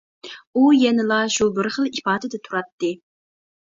ئۇ 0.55 0.63
يەنىلا 0.77 1.21
شۇ 1.37 1.51
بىر 1.59 1.71
خىل 1.79 1.93
ئىپادىدە 1.95 2.45
تۇراتتى. 2.47 2.95